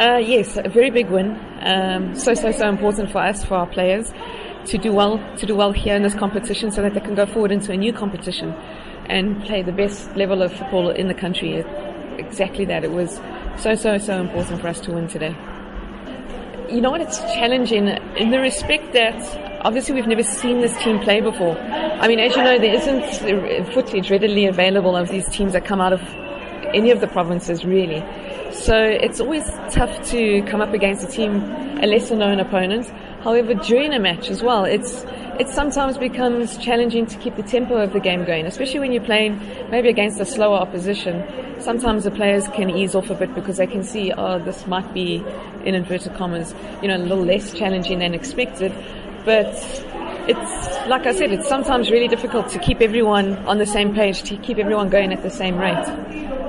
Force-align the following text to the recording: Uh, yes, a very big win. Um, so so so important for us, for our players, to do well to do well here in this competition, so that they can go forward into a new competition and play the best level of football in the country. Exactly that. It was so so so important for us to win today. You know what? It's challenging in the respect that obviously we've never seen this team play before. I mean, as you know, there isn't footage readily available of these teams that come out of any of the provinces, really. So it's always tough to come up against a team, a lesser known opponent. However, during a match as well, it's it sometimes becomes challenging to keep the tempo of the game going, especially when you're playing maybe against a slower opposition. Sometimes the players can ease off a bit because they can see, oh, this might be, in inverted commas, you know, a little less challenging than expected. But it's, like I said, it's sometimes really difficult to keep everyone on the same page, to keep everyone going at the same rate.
Uh, 0.00 0.16
yes, 0.16 0.56
a 0.56 0.66
very 0.66 0.88
big 0.88 1.10
win. 1.10 1.38
Um, 1.60 2.14
so 2.14 2.32
so 2.32 2.50
so 2.52 2.70
important 2.70 3.10
for 3.10 3.18
us, 3.18 3.44
for 3.44 3.56
our 3.56 3.66
players, 3.66 4.14
to 4.64 4.78
do 4.78 4.94
well 4.94 5.18
to 5.36 5.44
do 5.44 5.54
well 5.54 5.72
here 5.72 5.94
in 5.94 6.02
this 6.02 6.14
competition, 6.14 6.70
so 6.70 6.80
that 6.80 6.94
they 6.94 7.00
can 7.00 7.14
go 7.14 7.26
forward 7.26 7.52
into 7.52 7.70
a 7.70 7.76
new 7.76 7.92
competition 7.92 8.54
and 9.10 9.44
play 9.44 9.62
the 9.62 9.72
best 9.72 10.16
level 10.16 10.40
of 10.40 10.54
football 10.54 10.88
in 10.88 11.08
the 11.08 11.12
country. 11.12 11.62
Exactly 12.16 12.64
that. 12.64 12.82
It 12.82 12.92
was 12.92 13.20
so 13.58 13.74
so 13.74 13.98
so 13.98 14.18
important 14.18 14.62
for 14.62 14.68
us 14.68 14.80
to 14.80 14.92
win 14.92 15.06
today. 15.06 15.36
You 16.70 16.80
know 16.80 16.92
what? 16.92 17.02
It's 17.02 17.18
challenging 17.34 17.88
in 18.16 18.30
the 18.30 18.40
respect 18.40 18.94
that 18.94 19.20
obviously 19.66 19.96
we've 19.96 20.06
never 20.06 20.22
seen 20.22 20.62
this 20.62 20.74
team 20.78 20.98
play 21.00 21.20
before. 21.20 21.58
I 21.58 22.08
mean, 22.08 22.20
as 22.20 22.34
you 22.34 22.42
know, 22.42 22.58
there 22.58 22.74
isn't 22.74 23.74
footage 23.74 24.10
readily 24.10 24.46
available 24.46 24.96
of 24.96 25.10
these 25.10 25.28
teams 25.28 25.52
that 25.52 25.66
come 25.66 25.82
out 25.82 25.92
of 25.92 26.00
any 26.72 26.90
of 26.90 27.02
the 27.02 27.08
provinces, 27.08 27.66
really. 27.66 28.02
So 28.52 28.82
it's 28.82 29.20
always 29.20 29.44
tough 29.70 30.08
to 30.10 30.42
come 30.42 30.60
up 30.60 30.72
against 30.74 31.04
a 31.04 31.06
team, 31.06 31.42
a 31.82 31.86
lesser 31.86 32.16
known 32.16 32.40
opponent. 32.40 32.86
However, 33.22 33.54
during 33.54 33.92
a 33.92 33.98
match 33.98 34.28
as 34.28 34.42
well, 34.42 34.64
it's 34.64 35.04
it 35.38 35.48
sometimes 35.48 35.96
becomes 35.96 36.58
challenging 36.58 37.06
to 37.06 37.16
keep 37.16 37.36
the 37.36 37.42
tempo 37.42 37.76
of 37.76 37.94
the 37.94 38.00
game 38.00 38.26
going, 38.26 38.44
especially 38.44 38.80
when 38.80 38.92
you're 38.92 39.02
playing 39.02 39.40
maybe 39.70 39.88
against 39.88 40.20
a 40.20 40.26
slower 40.26 40.58
opposition. 40.58 41.24
Sometimes 41.60 42.04
the 42.04 42.10
players 42.10 42.46
can 42.48 42.68
ease 42.68 42.94
off 42.94 43.08
a 43.08 43.14
bit 43.14 43.34
because 43.34 43.56
they 43.56 43.66
can 43.66 43.82
see, 43.82 44.12
oh, 44.12 44.38
this 44.38 44.66
might 44.66 44.92
be, 44.92 45.24
in 45.64 45.74
inverted 45.74 46.14
commas, 46.14 46.54
you 46.82 46.88
know, 46.88 46.96
a 46.96 46.98
little 46.98 47.24
less 47.24 47.54
challenging 47.54 48.00
than 48.00 48.12
expected. 48.12 48.70
But 49.24 49.54
it's, 50.28 50.88
like 50.88 51.06
I 51.06 51.14
said, 51.14 51.32
it's 51.32 51.48
sometimes 51.48 51.90
really 51.90 52.08
difficult 52.08 52.48
to 52.50 52.58
keep 52.58 52.82
everyone 52.82 53.36
on 53.46 53.56
the 53.56 53.66
same 53.66 53.94
page, 53.94 54.22
to 54.24 54.36
keep 54.36 54.58
everyone 54.58 54.90
going 54.90 55.10
at 55.10 55.22
the 55.22 55.30
same 55.30 55.56
rate. 55.56 56.39